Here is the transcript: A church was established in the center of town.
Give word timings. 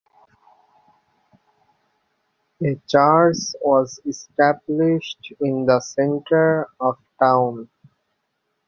A 2.65 2.73
church 2.87 3.37
was 3.63 3.99
established 4.03 5.31
in 5.41 5.67
the 5.67 5.79
center 5.79 6.67
of 6.79 6.97
town. 7.21 7.69